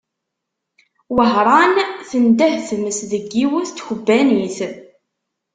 Wehran, 1.15 1.75
tendeh 2.09 2.55
tmes 2.67 2.99
deg 3.11 3.25
yiwet 3.37 3.69
n 3.71 3.73
tkebbanit. 3.77 4.57